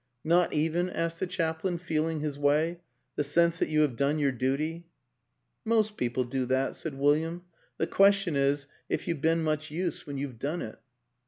[0.23, 2.81] "Not even," asked the chaplain, feeling his way,"
[3.17, 4.87] the sense that you have done your duty?
[5.63, 7.43] ""Most people do that," said William."
[7.77, 8.65] The question is...
[8.89, 10.79] if you've been much use when you've done it."